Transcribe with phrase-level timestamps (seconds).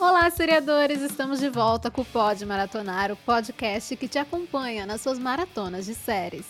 [0.00, 1.02] Olá, seriadores!
[1.02, 5.86] Estamos de volta com o Pod Maratonar, o podcast que te acompanha nas suas maratonas
[5.86, 6.46] de séries.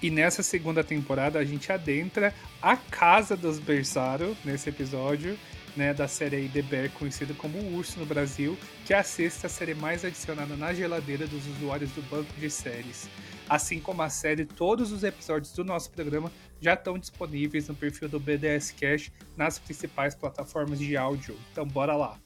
[0.00, 5.38] E nessa segunda temporada a gente adentra a casa dos Bersaros nesse episódio,
[5.76, 8.56] né, da série The Bear, conhecida como o Urso no Brasil,
[8.86, 13.10] que é a sexta série mais adicionada na geladeira dos usuários do banco de séries.
[13.46, 18.08] Assim como a série, todos os episódios do nosso programa já estão disponíveis no perfil
[18.08, 21.36] do BDS Cash nas principais plataformas de áudio.
[21.52, 22.18] Então bora lá.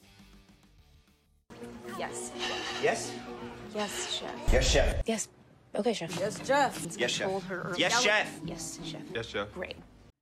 [1.97, 2.31] Yes.
[2.83, 3.11] Yes?
[3.73, 4.31] Yes, chef.
[4.51, 5.01] Yes, chef.
[5.05, 5.27] Yes.
[5.75, 6.17] Okay, chef.
[6.19, 6.87] Yes, Jeff.
[6.97, 7.27] Yes, chef.
[7.27, 7.75] Told her earlier.
[7.77, 8.39] Yes, chef.
[8.45, 9.01] Yes, chef.
[9.13, 9.51] Yes, chef.
[9.53, 9.75] Great.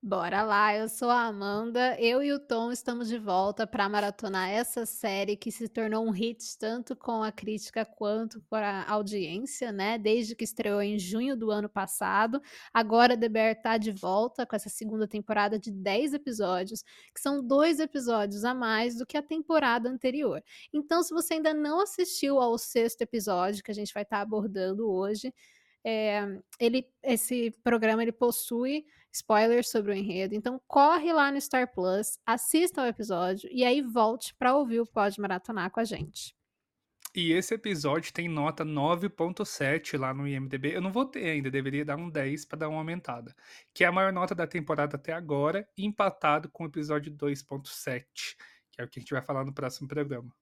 [0.06, 4.50] Bora lá, eu sou a Amanda, eu e o Tom estamos de volta para maratonar
[4.50, 9.72] essa série que se tornou um hit tanto com a crítica quanto com a audiência,
[9.72, 9.98] né?
[9.98, 12.42] Desde que estreou em junho do ano passado.
[12.74, 16.84] Agora The Bear tá de volta com essa segunda temporada de 10 episódios,
[17.16, 20.44] que são dois episódios a mais do que a temporada anterior.
[20.74, 24.86] Então, se você ainda não assistiu ao sexto episódio que a gente vai estar abordando
[24.92, 25.34] hoje,
[25.86, 30.34] é, ele, esse programa ele possui spoilers sobre o enredo.
[30.36, 34.86] Então corre lá no Star Plus, assista ao episódio e aí volte para ouvir o
[34.86, 36.36] Pode Maratonar com a gente.
[37.16, 40.74] E esse episódio tem nota 9.7 lá no IMDb.
[40.74, 43.36] Eu não vou ter ainda, deveria dar um 10 para dar uma aumentada.
[43.72, 48.04] Que é a maior nota da temporada até agora, empatado com o episódio 2.7,
[48.72, 50.36] que é o que a gente vai falar no próximo programa.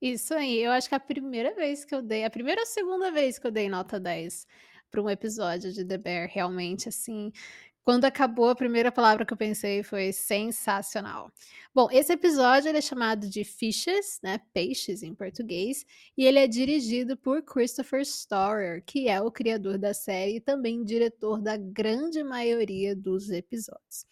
[0.00, 2.66] Isso aí, eu acho que é a primeira vez que eu dei, a primeira ou
[2.66, 4.46] segunda vez que eu dei nota 10
[4.90, 7.32] para um episódio de The Bear, realmente, assim,
[7.82, 11.32] quando acabou, a primeira palavra que eu pensei foi sensacional.
[11.74, 14.38] Bom, esse episódio ele é chamado de Fishes, né?
[14.52, 15.84] Peixes em português,
[16.16, 20.84] e ele é dirigido por Christopher Storer, que é o criador da série e também
[20.84, 24.04] diretor da grande maioria dos episódios.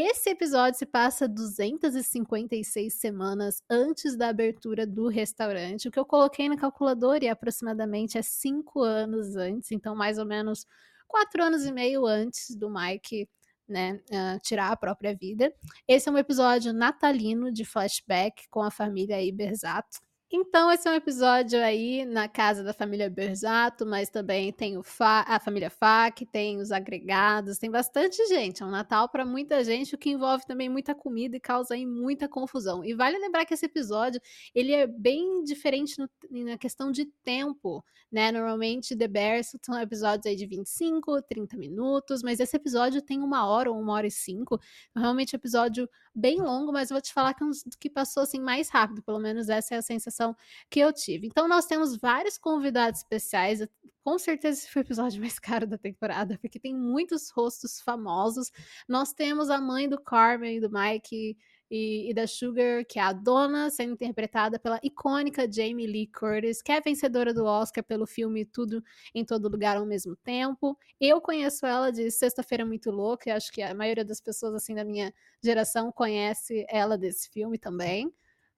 [0.00, 5.88] Esse episódio se passa 256 semanas antes da abertura do restaurante.
[5.88, 10.24] O que eu coloquei na calculadora e aproximadamente é cinco anos antes, então mais ou
[10.24, 10.64] menos
[11.08, 13.28] quatro anos e meio antes do Mike
[13.68, 15.52] né, uh, tirar a própria vida.
[15.88, 19.98] Esse é um episódio natalino de flashback com a família Iberzato.
[20.30, 24.82] Então, esse é um episódio aí na casa da família Berzato, mas também tem o
[24.82, 28.62] Fa a família Fac, tem os agregados, tem bastante gente.
[28.62, 31.86] É um Natal para muita gente, o que envolve também muita comida e causa aí
[31.86, 32.84] muita confusão.
[32.84, 34.20] E vale lembrar que esse episódio,
[34.54, 36.10] ele é bem diferente no,
[36.44, 38.30] na questão de tempo, né?
[38.30, 43.48] Normalmente The Bears são episódios aí de 25, 30 minutos, mas esse episódio tem uma
[43.48, 44.60] hora ou uma hora e cinco.
[44.94, 47.46] Realmente é um episódio bem longo, mas vou te falar que, é
[47.78, 50.34] que passou assim mais rápido, pelo menos essa é a sensação
[50.68, 51.26] que eu tive.
[51.26, 53.66] Então nós temos vários convidados especiais,
[54.02, 58.50] com certeza esse foi o episódio mais caro da temporada, porque tem muitos rostos famosos.
[58.88, 61.36] Nós temos a mãe do Carmen e do Mike
[61.70, 66.62] e, e, da Sugar, que é a dona, sendo interpretada pela icônica Jamie Lee Curtis,
[66.62, 68.82] que é vencedora do Oscar pelo filme Tudo
[69.14, 70.78] em Todo Lugar ao mesmo tempo.
[71.00, 74.74] Eu conheço ela de Sexta-feira Muito Louca, e acho que a maioria das pessoas assim
[74.74, 75.12] da minha
[75.42, 78.12] geração conhece ela desse filme também.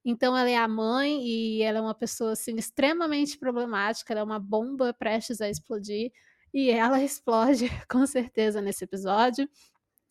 [0.04, 4.25] Então ela é a mãe e ela é uma pessoa assim extremamente problemática, ela é
[4.25, 6.10] uma bomba prestes a explodir
[6.54, 9.49] e ela explode com certeza nesse episódio.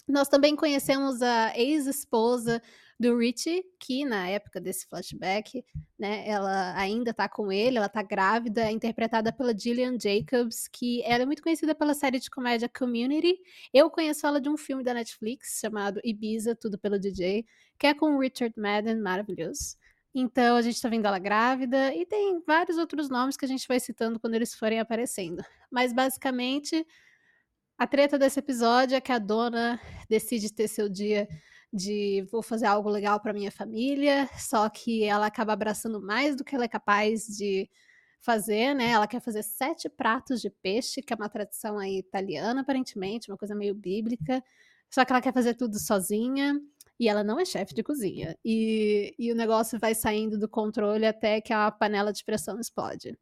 [0.07, 2.61] Nós também conhecemos a ex-esposa
[2.99, 5.63] do Richie, que na época desse flashback,
[5.97, 11.23] né, ela ainda tá com ele, ela tá grávida, interpretada pela Gillian Jacobs, que ela
[11.23, 13.39] é muito conhecida pela série de comédia Community.
[13.73, 17.45] Eu conheço ela de um filme da Netflix chamado Ibiza, tudo pelo DJ,
[17.77, 19.77] que é com Richard Madden, maravilhoso.
[20.13, 23.67] Então a gente tá vendo ela grávida e tem vários outros nomes que a gente
[23.67, 25.41] vai citando quando eles forem aparecendo.
[25.71, 26.85] Mas basicamente
[27.77, 31.29] a treta desse episódio é que a dona decide ter seu dia
[31.71, 36.43] de vou fazer algo legal para minha família, só que ela acaba abraçando mais do
[36.43, 37.69] que ela é capaz de
[38.19, 38.89] fazer, né?
[38.91, 43.37] Ela quer fazer sete pratos de peixe, que é uma tradição aí italiana, aparentemente, uma
[43.37, 44.43] coisa meio bíblica.
[44.89, 46.59] Só que ela quer fazer tudo sozinha
[46.99, 48.37] e ela não é chefe de cozinha.
[48.43, 53.17] E, e o negócio vai saindo do controle até que a panela de pressão explode.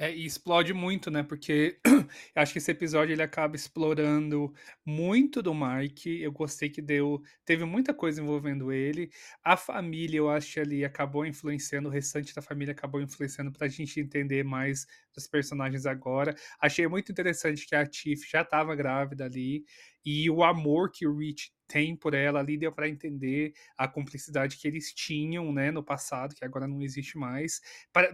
[0.00, 1.24] É, e explode muito, né?
[1.24, 1.80] Porque
[2.34, 4.54] acho que esse episódio ele acaba explorando
[4.86, 6.22] muito do Mike.
[6.22, 7.20] Eu gostei que deu.
[7.44, 9.10] Teve muita coisa envolvendo ele.
[9.42, 13.98] A família, eu acho ali acabou influenciando, o restante da família acabou influenciando pra gente
[13.98, 16.32] entender mais dos personagens agora.
[16.60, 19.64] Achei muito interessante que a Tiff já estava grávida ali.
[20.04, 24.56] E o amor que o Rich tem por ela ali deu para entender a cumplicidade
[24.56, 27.60] que eles tinham, né, no passado, que agora não existe mais.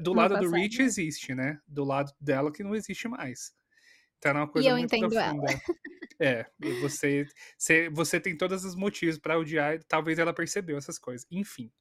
[0.01, 1.61] do lado do Rich existe, né?
[1.67, 3.55] Do lado dela que não existe mais.
[4.25, 5.35] Então era uma E coisa eu muito entendo ela.
[5.37, 5.61] profunda.
[6.21, 7.27] É, e você
[7.59, 11.73] você você tem todos os motivos pra odiar, talvez ela percebeu essas coisas, enfim.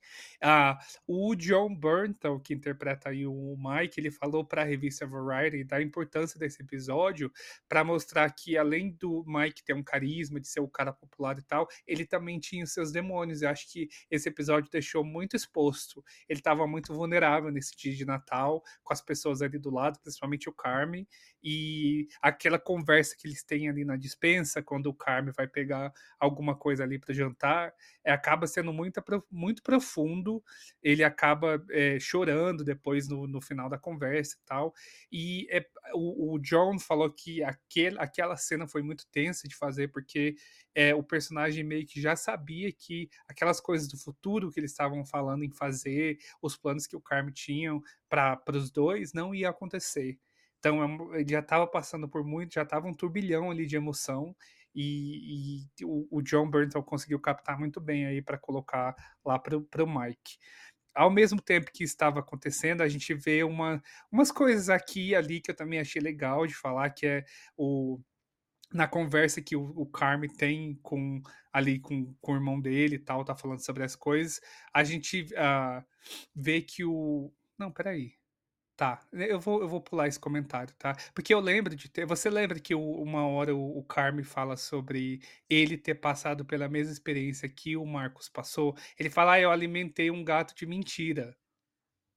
[0.41, 5.81] Ah, o John Bernthal, que interpreta aí o Mike, ele falou pra revista Variety da
[5.81, 7.31] importância desse episódio,
[7.69, 11.43] pra mostrar que além do Mike ter um carisma, de ser o cara popular e
[11.43, 13.41] tal, ele também tinha os seus demônios.
[13.43, 16.03] Eu acho que esse episódio deixou muito exposto.
[16.27, 20.49] Ele estava muito vulnerável nesse dia de Natal, com as pessoas ali do lado, principalmente
[20.49, 21.07] o Carme,
[21.43, 26.55] e aquela conversa que eles têm ali na dispensa, quando o Carme vai pegar alguma
[26.55, 29.01] coisa ali para jantar, é, acaba sendo muito,
[29.31, 30.43] muito profundo.
[30.81, 34.73] Ele acaba é, chorando depois no, no final da conversa e tal.
[35.11, 39.89] E é, o, o, John falou que aquele, aquela cena foi muito tensa de fazer,
[39.89, 40.35] porque
[40.75, 45.05] é, o personagem meio que já sabia que aquelas coisas do futuro que eles estavam
[45.05, 50.17] falando em fazer, os planos que o Carme tinham para os dois, não ia acontecer.
[50.63, 54.33] Então, ele já estava passando por muito, já estava um turbilhão ali de emoção,
[54.73, 58.95] e, e o, o, John Burnton conseguiu captar muito bem aí para colocar
[59.25, 60.37] lá para o Mike.
[60.95, 65.41] Ao mesmo tempo que estava acontecendo, a gente vê uma, umas coisas aqui e ali
[65.41, 67.25] que eu também achei legal de falar, que é
[67.57, 67.99] o
[68.71, 71.21] na conversa que o, o Carme tem com
[71.51, 74.41] ali com, com o irmão dele e tal, tá falando sobre as coisas,
[74.73, 75.83] a gente uh,
[76.33, 77.31] vê que o.
[77.57, 78.13] Não, peraí.
[78.75, 80.95] Tá, eu vou, eu vou pular esse comentário, tá?
[81.13, 82.05] Porque eu lembro de ter.
[82.07, 86.67] Você lembra que o- uma hora o, o Carme fala sobre ele ter passado pela
[86.67, 88.75] mesma experiência que o Marcos passou?
[88.97, 91.37] Ele fala, ah, eu alimentei um gato de mentira.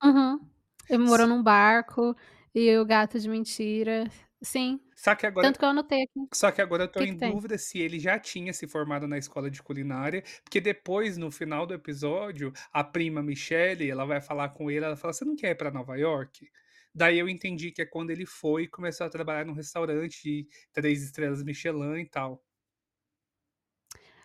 [0.02, 0.48] Uhum.
[0.88, 2.14] Ele morou num barco
[2.54, 4.04] e o gato de mentira.
[4.46, 4.80] Sim.
[4.96, 6.20] Só que agora, Tanto que eu anotei aqui.
[6.34, 7.34] só que agora eu tô Que que em tem?
[7.34, 11.66] dúvida se ele já tinha se formado na escola de culinária, porque depois, no final
[11.66, 15.50] do episódio, a prima Michelle, ela vai falar com ele, ela fala, você não quer
[15.52, 16.48] ir pra Nova York?
[16.94, 20.48] Daí eu entendi que é quando ele foi e começou a trabalhar num restaurante de
[20.72, 22.42] três estrelas Michelin e tal.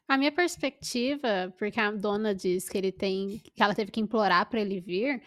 [0.08, 4.50] A minha perspectiva, porque a dona diz que ele tem que ela teve que implorar
[4.50, 5.22] pra ele vir,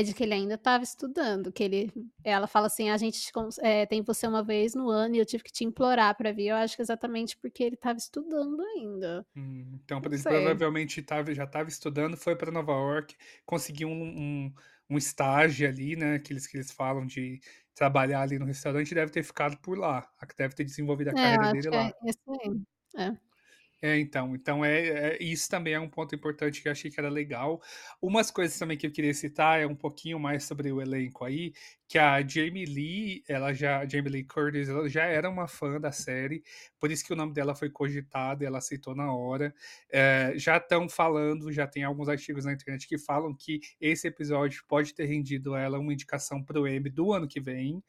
[0.00, 1.92] é de que ele ainda estava estudando, que ele
[2.24, 3.30] ela fala assim: "A gente
[3.62, 6.48] eh, tem você uma vez no ano e eu tive que te implorar pra vir",
[6.48, 9.26] eu acho que exatamente porque ele estava estudando ainda.
[9.34, 14.54] Hum, então ele provavelmente tava já estava estudando, foi pra Nova York, conseguiu um um
[14.88, 17.40] um estágio ali, né, que eles que eles falam de
[17.74, 20.08] trabalhar ali no restaurante, deve ter ficado por lá,
[20.38, 21.92] deve ter desenvolvido a É, carreira dele que é lá.
[22.10, 22.62] isso aí.
[22.96, 23.25] É.
[23.82, 26.98] É, então então é é isso também é um ponto importante que eu achei que
[26.98, 27.60] era legal.
[28.00, 31.52] Umas coisas também que eu queria citar, é um pouquinho mais sobre o elenco aí,
[31.86, 35.92] que a Jamie Lee, ela já Jamie Lee Curtis, ela já era uma fã da
[35.92, 36.42] série,
[36.80, 39.54] por isso que o nome dela foi cogitado e ela aceitou na hora.
[39.92, 44.64] Eh, já estão falando, já tem alguns artigos na internet que falam que esse episódio
[44.66, 47.82] pode ter rendido a ela uma indicação para o Emmy do ano que vem,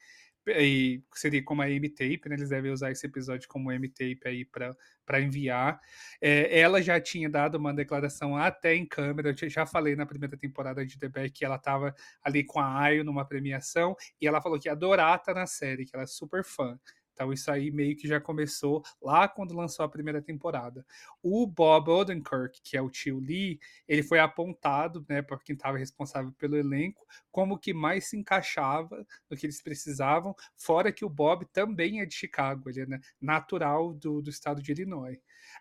[0.48, 5.22] e seria como a M-Tape, né, eles devem usar esse episódio como M-Tape aí pra
[5.22, 5.80] enviar.
[6.22, 10.38] Eh, ela já tinha dado uma declaração até em câmera, eu já falei na primeira
[10.38, 14.42] temporada de The Bear que ela estava ali com a Ayo numa premiação, e ela
[14.42, 16.80] falou que ia adorar estar na série, que ela é super fã.
[17.18, 20.86] Então isso aí meio que já começou lá quando lançou a primeira temporada.
[21.24, 25.80] O Bob Odenkirk, que é o tio Lee, ele foi apontado, né, por quem estava
[25.80, 31.10] responsável pelo elenco, como que mais se encaixava no que eles precisavam, fora que o
[31.10, 35.18] Bob também é de Chicago, ele é né, natural do, do estado de Illinois.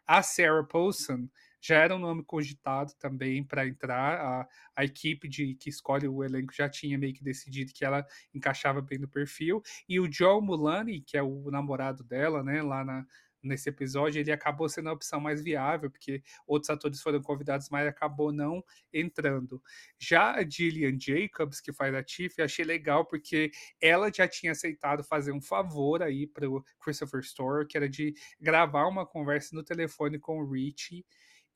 [0.07, 1.27] A Sarah Paulson
[1.61, 4.21] já era um nome cogitado também para entrar.
[4.21, 8.07] A, a equipe de que escolhe o elenco já tinha meio que decidido que ela
[8.35, 9.63] encaixava bem no perfil.
[9.89, 13.07] E o Joe Mulani, que é o namorado dela, né, lá na,
[13.47, 17.87] nesse episódio, ele acabou sendo a opção mais viável, porque outros atores foram convidados, mas
[17.87, 19.63] acabou não entrando.
[19.99, 23.51] Já a Gillian Jacobs, que faz a Tiff, achei legal, porque
[23.81, 28.15] ela já tinha aceitado fazer um favor aí para o Christopher Storer, que era de
[28.41, 31.05] gravar uma conversa no telefone com o Richie,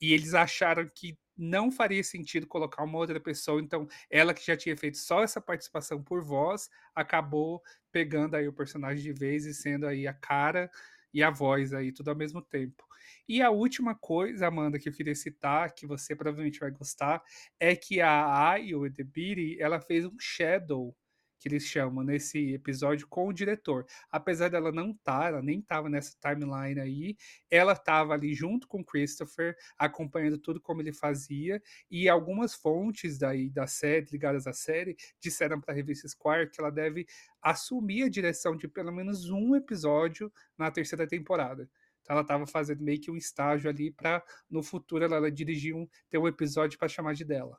[0.01, 4.55] e eles acharam que não faria sentido colocar uma outra pessoa, então ela que já
[4.55, 9.53] tinha feito só essa participação por voz, acabou pegando aí o personagem de vez e
[9.53, 10.69] sendo aí a cara
[11.13, 12.83] e a voz aí, tudo ao mesmo tempo.
[13.27, 17.21] E a última coisa, Amanda, que eu queria citar, que você provavelmente vai gostar,
[17.59, 20.95] é que a Ayo Edebiri, ela fez um shadow,
[21.41, 23.87] que eles chamam nesse episódio, com o diretor.
[24.11, 27.17] Apesar dela não estar, tá, ela nem estava nessa timeline aí,
[27.49, 33.49] ela estava ali junto com Christopher, acompanhando tudo como ele fazia, e algumas fontes daí
[33.49, 37.07] da série, ligadas à série, disseram para a revista Squire que ela deve
[37.41, 41.67] assumir a direção de pelo menos um episódio na terceira temporada.
[42.03, 45.75] Então ela estava fazendo meio que um estágio ali para no futuro ela, ela dirigir
[45.75, 47.57] um ter um episódio para chamar de dela.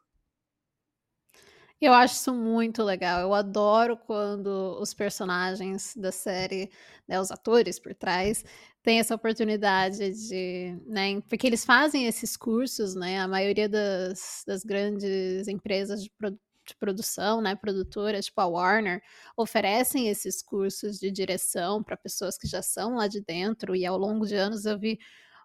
[1.85, 3.21] Eu acho isso muito legal.
[3.21, 6.71] Eu adoro quando os personagens da série,
[7.09, 8.45] né, os atores por trás,
[8.85, 14.63] têm essa oportunidade de, né, porque eles fazem esses cursos, né, a maioria das, das
[14.63, 19.03] grandes empresas de, de produção, né, produtoras, tipo a Warner,
[19.37, 23.99] oferecem esses cursos de direção para pessoas que já são lá de dentro, e ao
[23.99, 25.01] longo de anos eu vi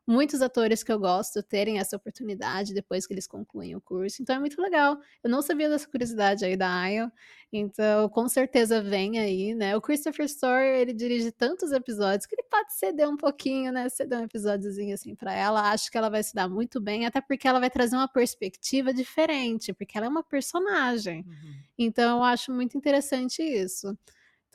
[0.08, 4.36] muitos atores que eu gosto terem essa oportunidade depois que eles concluem o curso, então
[4.38, 4.98] é muito legal.
[5.24, 7.12] Eu não sabia dessa curiosidade aí da Ayo,
[7.52, 9.76] então com certeza vem aí, né.
[9.76, 14.20] O Christopher Story, ele dirige tantos episódios que ele pode ceder um pouquinho, né, ceder
[14.20, 15.72] um episódiozinho, assim, pra ela.
[15.72, 18.94] Acho que ela vai se dar muito bem, até porque ela vai trazer uma perspectiva
[18.94, 21.26] diferente, porque ela é uma personagem.
[21.28, 21.54] Uhum.
[21.78, 23.98] Então eu acho muito interessante isso.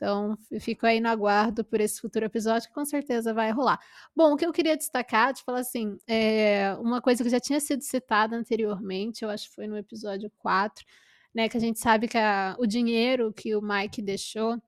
[0.03, 3.79] Então, fico aí no aguardo por esse futuro episódio que com certeza vai rolar.
[4.13, 7.57] Bom, o que eu queria destacar, te falar assim, é uma coisa que já tinha
[7.61, 10.85] sido citada anteriormente, eu acho que foi no episódio 4,
[11.33, 14.61] né, que a gente sabe que a, o dinheiro que o Mike deixou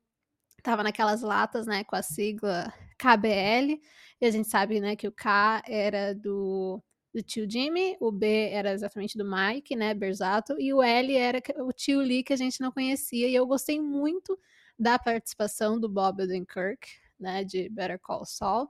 [0.57, 3.81] estava naquelas latas, né, com a sigla KBL,
[4.21, 6.81] e a gente sabe, né, que o K era do
[7.13, 11.41] do tio Jimmy, o B era exatamente do Mike, né, Berzato, e o L era
[11.59, 14.37] o tio Lee que a gente não conhecia, e eu gostei muito
[14.77, 16.87] da participação do Bob Odenkirk,
[17.19, 18.69] né, de Better Call Saul.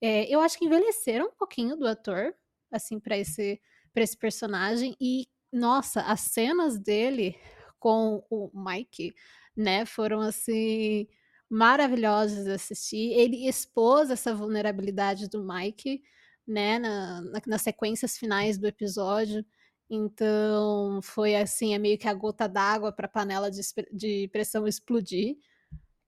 [0.00, 2.34] É, eu acho que envelheceram um pouquinho do ator,
[2.70, 3.60] assim, para esse,
[3.94, 4.94] esse personagem.
[5.00, 7.36] E, nossa, as cenas dele
[7.78, 9.14] com o Mike,
[9.56, 11.08] né, foram, assim,
[11.48, 13.12] maravilhosas de assistir.
[13.12, 16.02] Ele expôs essa vulnerabilidade do Mike,
[16.46, 19.44] né, na, na, nas sequências finais do episódio.
[19.88, 23.60] Então, foi assim, é meio que a gota d'água para a panela de,
[23.92, 25.36] de, pressão explodir.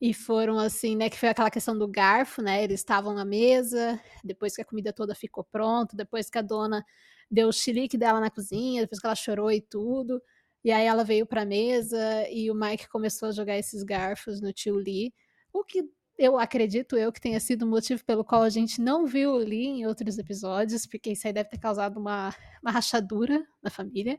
[0.00, 4.00] E foram assim, né, que foi aquela questão do garfo, né, eles estavam na mesa,
[4.24, 6.84] depois que a comida toda ficou pronta, depois que a dona
[7.30, 10.22] deu o chilique dela na cozinha, depois que ela chorou e tudo,
[10.64, 11.98] e aí ela veio pra mesa
[12.30, 15.12] e o Mike começou a jogar esses garfos no tio Lee,
[15.52, 15.82] o que
[16.18, 19.36] eu acredito eu que tenha sido o motivo pelo qual a gente não viu o
[19.36, 24.18] Lee em outros episódios, porque isso aí deve ter causado uma, uma rachadura na família.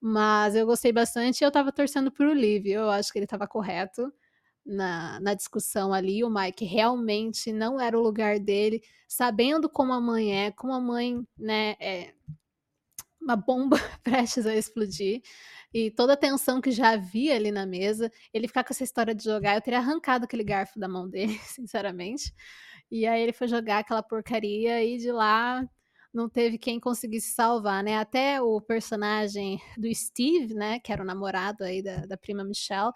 [0.00, 2.80] Mas eu gostei bastante e eu tava torcendo pro Lee, viu?
[2.82, 4.12] Eu acho que ele tava correto
[4.64, 6.24] na, na discussão ali.
[6.24, 10.80] O Mike realmente não era o lugar dele, sabendo como a mãe é, como a
[10.80, 12.12] mãe, né, é
[13.20, 15.22] uma bomba prestes a explodir
[15.72, 19.14] e toda a tensão que já havia ali na mesa, ele ficar com essa história
[19.14, 22.32] de jogar, eu teria arrancado aquele garfo da mão dele, sinceramente.
[22.90, 25.68] E aí ele foi jogar aquela porcaria e de lá
[26.14, 27.98] não teve quem conseguisse salvar, né?
[27.98, 32.92] Até o personagem do Steve, né, que era o namorado aí da, da prima Michelle,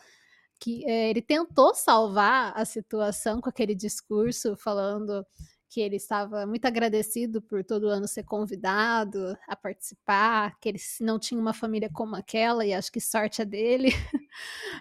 [0.59, 5.25] que é, ele tentou salvar a situação com aquele discurso falando
[5.71, 11.17] que ele estava muito agradecido por todo ano ser convidado a participar, que ele não
[11.19, 13.91] tinha uma família como aquela e acho que sorte é dele.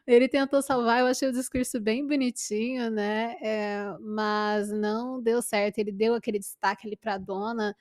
[0.08, 3.36] ele tentou salvar, eu achei o discurso bem bonitinho, né?
[3.42, 5.78] É, mas não deu certo.
[5.78, 7.76] Ele deu aquele destaque ali para a dona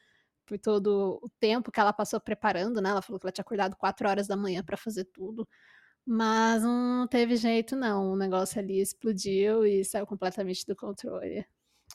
[0.46, 2.90] por todo o tempo que ela passou preparando, né?
[2.90, 5.48] Ela falou que ela tinha acordado quatro horas da manhã para fazer tudo.
[6.06, 11.46] Mas não teve jeito não, o negócio ali explodiu e saiu completamente do controle.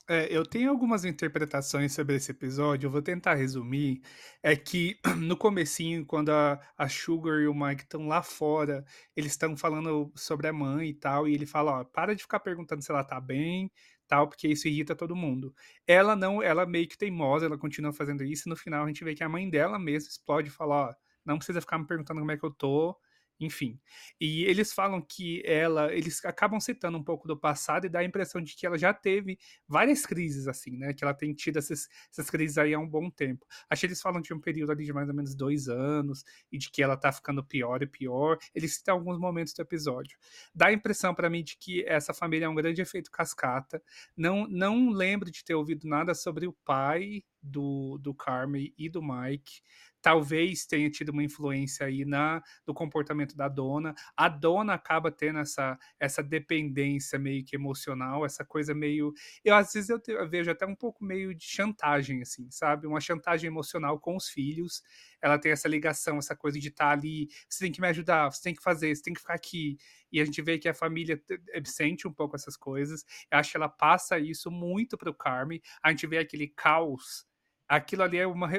[0.08, 4.02] É, eu tenho algumas interpretações sobre esse episódio, eu vou tentar resumir.
[4.42, 8.84] É que no comecinho, quando a, a Sugar e o Mike estão lá fora,
[9.16, 12.42] eles estão falando sobre a mãe e tal, e ele fala, ó, para de ficar
[12.42, 13.72] perguntando se ela tá bem,
[14.06, 15.54] tal, porque isso irrita todo mundo.
[15.88, 19.04] Ela não, ela meio que teimosa, ela continua fazendo isso, e no final a gente
[19.06, 20.94] vê que a mãe dela mesmo explode e fala, ó,
[21.26, 22.94] não precisa ficar me perguntando como é que eu tô,
[23.40, 23.80] enfim.
[24.20, 28.04] E eles falam que ela, eles acabam citando um pouco do passado e dá a
[28.04, 29.38] impressão de que ela já teve
[29.68, 30.94] várias crises, assim, né?
[30.94, 33.46] Que ela tem tido essas, essas crises aí há um bom tempo.
[33.70, 36.58] Acho que eles falam de um período ali de mais ou menos dois anos e
[36.58, 38.38] de que ela tá ficando pior e pior.
[38.54, 40.18] Eles citam alguns momentos do episódio.
[40.54, 43.82] Dá a impressão para mim de que essa família é um grande efeito cascata.
[44.16, 49.02] Não, não lembro de ter ouvido nada sobre o pai do, do Carmen e do
[49.02, 49.62] Mike
[50.04, 53.96] talvez tenha tido uma influência aí na no comportamento da dona.
[54.18, 59.14] A dona acaba tendo essa, essa dependência meio que emocional, essa coisa meio.
[59.46, 62.86] Eu às vezes eu, te, eu vejo até um pouco meio de chantagem, assim, sabe?
[62.86, 64.84] Uma chantagem emocional com os filhos.
[65.22, 68.30] Ela tem essa ligação, essa coisa de estar tá ali, você tem que me ajudar,
[68.30, 69.78] você tem que fazer, você tem que ficar aqui.
[70.12, 71.20] E a gente vê que a família
[71.64, 73.06] sente um pouco essas coisas.
[73.32, 75.62] Eu acho que ela passa isso muito para o Carmen.
[75.82, 77.26] A gente vê aquele caos
[77.68, 78.50] aquilo ali é uma.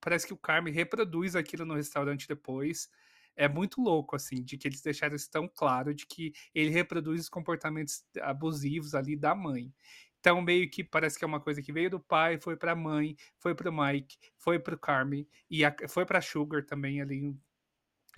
[0.00, 2.88] Parece que o Carmen reproduz aquilo no restaurante depois.
[3.36, 7.20] É muito louco, assim, de que eles deixaram isso tão claro de que ele reproduz
[7.22, 9.72] os comportamentos abusivos ali da mãe.
[10.18, 13.16] Então, meio que parece que é uma coisa que veio do pai, foi pra mãe,
[13.38, 17.34] foi pro Mike, foi pro Carmen, e a, foi pra Sugar também ali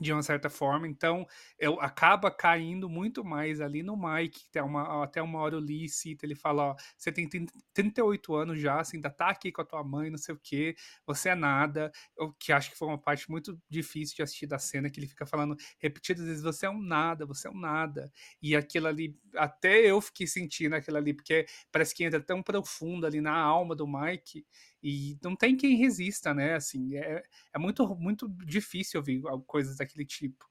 [0.01, 1.27] de uma certa forma, então
[1.59, 5.89] eu acaba caindo muito mais ali no Mike, até uma, até uma hora o Lee
[5.89, 7.29] cita, ele fala, ó, você tem
[7.75, 10.75] 38 anos já, você ainda tá aqui com a tua mãe, não sei o que,
[11.07, 14.59] você é nada, o que acho que foi uma parte muito difícil de assistir da
[14.59, 18.11] cena, que ele fica falando repetidas vezes, você é um nada, você é um nada,
[18.41, 23.07] e aquilo ali, até eu fiquei sentindo aquilo ali, porque parece que entra tão profundo
[23.07, 24.47] ali na alma do Mike,
[24.83, 26.55] e não tem quem resista, né?
[26.55, 27.23] Assim, é,
[27.55, 30.45] é muito, muito difícil ouvir coisas daquele tipo.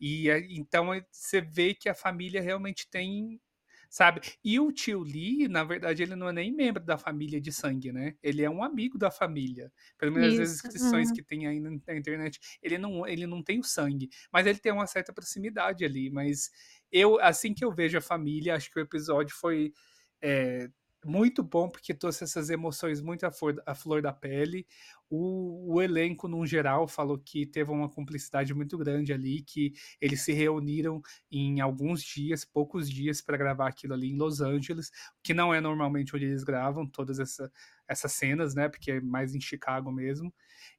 [0.00, 3.40] E é, então é, você vê que a família realmente tem
[3.88, 4.20] sabe?
[4.44, 7.92] E o tio Lee, na verdade, ele não é nem membro da família de sangue,
[7.92, 8.14] né?
[8.22, 9.72] Ele é um amigo da família.
[9.96, 11.14] Pelo menos as descrições uhum.
[11.14, 14.58] que tem aí na, na, internet, ele não, ele não tem o sangue, mas ele
[14.58, 16.10] tem uma certa proximidade ali.
[16.10, 16.50] Mas
[16.92, 19.72] eu, assim que eu vejo a família, acho que o episódio foi
[20.20, 20.68] é,
[21.04, 24.66] muito bom porque trouxe essas emoções muito à flor, à flor da pele.
[25.10, 30.22] O, o, elenco, no geral, falou que teve uma cumplicidade muito grande ali, que eles
[30.22, 31.00] se reuniram
[31.30, 34.90] em alguns dias, poucos dias, para gravar aquilo ali em Los Angeles,
[35.22, 37.50] que não é normalmente onde eles gravam todas essa,
[37.86, 38.68] essas cenas, né?
[38.68, 40.32] Porque é mais em Chicago mesmo.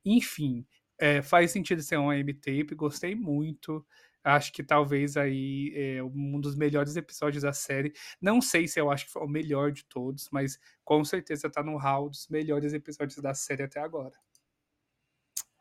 [0.05, 0.65] Enfim,
[0.99, 3.85] é, faz sentido ser um M-Tape, gostei muito.
[4.23, 7.93] Acho que talvez aí é um dos melhores episódios da série.
[8.21, 11.63] Não sei se eu acho que foi o melhor de todos, mas com certeza tá
[11.63, 14.13] no hall dos melhores episódios da série até agora.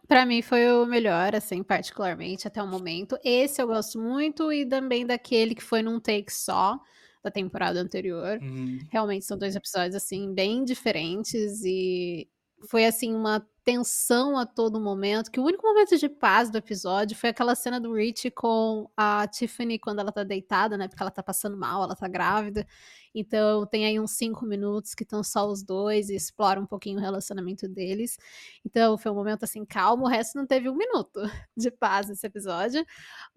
[0.08, 3.18] Para mim foi o melhor, assim, particularmente até o momento.
[3.22, 6.80] Esse eu gosto muito e também daquele que foi num take só
[7.22, 8.38] da temporada anterior.
[8.40, 8.78] Uhum.
[8.90, 12.28] Realmente são dois episódios assim bem diferentes e
[12.68, 17.14] foi assim uma tensão a todo momento, que o único momento de paz do episódio
[17.14, 20.88] foi aquela cena do Rich com a Tiffany quando ela tá deitada, né?
[20.88, 22.66] Porque ela tá passando mal, ela tá grávida.
[23.14, 26.96] Então tem aí uns cinco minutos que estão só os dois e explora um pouquinho
[26.96, 28.16] o relacionamento deles.
[28.64, 31.20] Então foi um momento assim calmo, o resto não teve um minuto
[31.54, 32.82] de paz nesse episódio.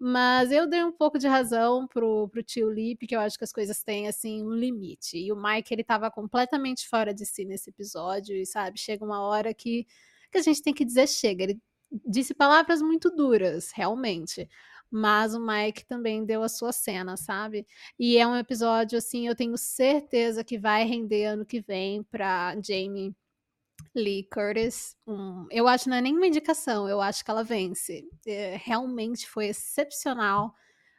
[0.00, 3.44] Mas eu dei um pouco de razão pro, pro tio Lip, que eu acho que
[3.44, 5.18] as coisas têm assim um limite.
[5.18, 9.20] E o Mike ele tava completamente fora de si nesse episódio, e sabe, chega uma
[9.20, 9.86] hora que
[10.32, 11.44] que a gente tem que dizer chega.
[11.44, 11.60] Ele
[12.06, 14.48] disse palavras muito duras, realmente.
[14.90, 17.66] Mas o Mike também deu a sua cena, sabe?
[17.98, 22.54] E é um episódio, assim, eu tenho certeza que vai render ano que vem pra
[22.62, 23.14] Jamie
[23.94, 24.96] Lee Curtis.
[25.06, 28.04] Um, eu acho não é nem uma indicação, eu acho que ela vence.
[28.26, 30.54] É, realmente foi excepcional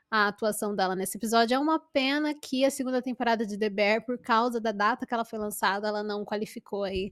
[0.10, 1.56] a atuação dela nesse episódio.
[1.56, 5.14] É uma pena que a segunda temporada de The Bear, por causa da data que
[5.14, 7.12] ela foi lançada, ela não qualificou aí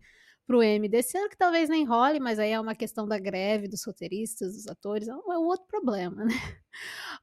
[0.51, 3.17] para o M desse ano, que talvez nem role, mas aí é uma questão da
[3.17, 6.33] greve dos roteiristas, dos atores, é um, é um outro problema, né?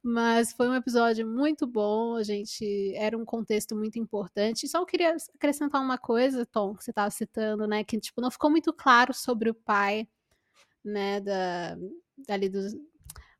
[0.02, 4.66] Mas foi um episódio muito bom, a gente era um contexto muito importante.
[4.66, 7.84] Só eu queria acrescentar uma coisa, Tom, que você estava citando, né?
[7.84, 10.08] Que tipo, não ficou muito claro sobre o pai,
[10.82, 11.76] né, da,
[12.28, 12.60] ali do,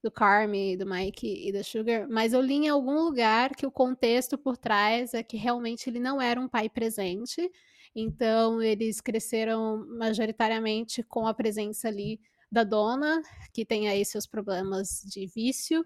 [0.03, 3.71] do Carme, do Mike e da Sugar, mas eu li em algum lugar que o
[3.71, 7.51] contexto por trás é que realmente ele não era um pai presente
[8.01, 15.03] então, eles cresceram majoritariamente com a presença ali da dona, que tem aí seus problemas
[15.07, 15.85] de vício,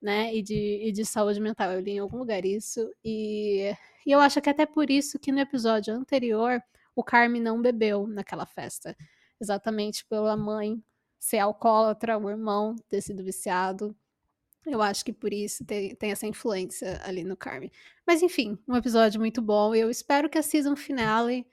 [0.00, 1.72] né, e de, e de saúde mental.
[1.72, 2.90] Eu li em algum lugar isso.
[3.04, 3.72] E,
[4.06, 6.62] e eu acho que até por isso que no episódio anterior,
[6.94, 8.96] o Carme não bebeu naquela festa.
[9.40, 10.82] Exatamente pela mãe
[11.18, 13.94] ser alcoólatra, o irmão ter sido viciado.
[14.66, 17.70] Eu acho que por isso tem, tem essa influência ali no Carmen.
[18.06, 19.74] Mas enfim, um episódio muito bom.
[19.74, 21.46] Eu espero que a season finale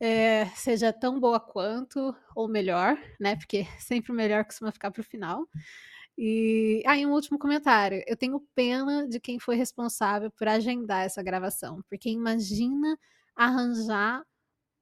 [0.00, 3.36] é, seja tão boa quanto, ou melhor, né?
[3.36, 5.46] Porque sempre o melhor costuma ficar para o final.
[6.16, 8.02] E aí, ah, um último comentário.
[8.06, 12.98] Eu tenho pena de quem foi responsável por agendar essa gravação, porque imagina
[13.34, 14.22] arranjar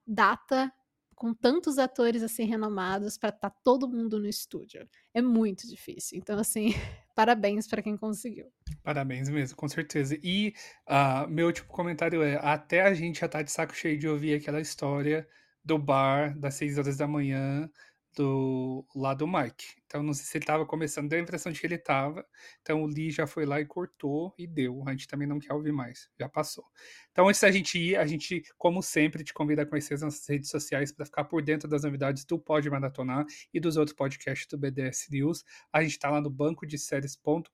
[0.06, 0.72] data
[1.20, 4.88] com tantos atores assim renomados para estar tá todo mundo no estúdio.
[5.12, 6.16] É muito difícil.
[6.16, 6.68] Então, assim,
[7.14, 8.46] parabéns para quem conseguiu.
[8.82, 10.18] Parabéns mesmo, com certeza.
[10.22, 10.54] E
[10.88, 14.32] uh, meu último comentário é: até a gente já tá de saco cheio de ouvir
[14.32, 15.28] aquela história
[15.62, 17.70] do bar das 6 horas da manhã
[18.16, 19.76] do lá do Mike.
[19.86, 22.24] Então não sei se ele estava começando, deu a impressão de que ele estava.
[22.62, 24.82] Então o Lee já foi lá e cortou e deu.
[24.86, 26.64] A gente também não quer ouvir mais, já passou.
[27.12, 30.26] Então antes da gente ir, a gente, como sempre, te convida a conhecer as nossas
[30.28, 34.46] redes sociais para ficar por dentro das novidades do Pode Maratonar e dos outros podcasts
[34.48, 35.44] do BDS News.
[35.72, 37.50] A gente está lá no banco de séries.com.br.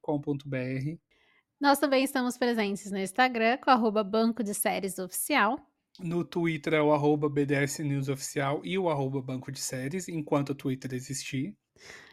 [1.58, 5.58] Nós também estamos presentes no Instagram com arroba Banco de Séries Oficial.
[5.98, 10.50] No Twitter é o arroba BDS News Oficial e o arroba Banco de Séries, enquanto
[10.50, 11.56] o Twitter existir.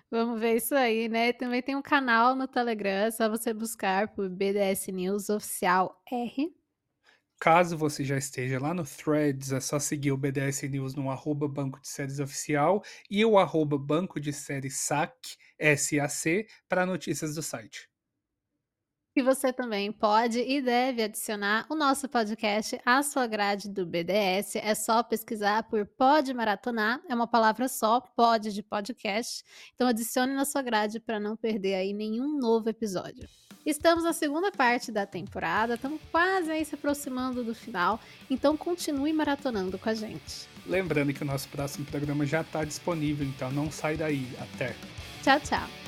[0.10, 1.34] Vamos ver isso aí, né?
[1.34, 6.56] Também tem um canal no Telegram, é só você buscar por BDS News Oficial R.
[7.40, 11.48] Caso você já esteja lá no Threads, é só seguir o BDS News no arroba
[11.48, 15.14] Banco de Séries Oficial e o arroba Banco de Séries SAC,
[15.60, 17.90] SAC, para notícias do site.
[19.16, 24.56] E você também pode e deve adicionar o nosso podcast à sua grade do BDS.
[24.56, 29.44] É só pesquisar por Pode Maratonar, é uma palavra só, pode de podcast.
[29.76, 33.30] Então adicione na sua grade para não perder aí nenhum novo episódio.
[33.64, 38.00] Estamos na segunda parte da temporada, estamos quase aí se aproximando do final,
[38.30, 40.50] então continue maratonando com a gente.
[40.66, 44.28] Lembrando que o nosso próximo programa já está disponível, então não sai daí.
[44.40, 44.76] Até.
[45.22, 45.83] Tchau, tchau.